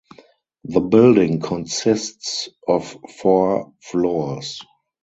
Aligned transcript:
The 0.63 0.79
building 0.79 1.39
consists 1.41 2.49
of 2.67 2.97
four 3.19 3.71
floors. 3.83 4.59